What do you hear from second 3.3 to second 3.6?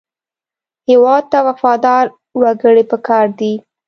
دي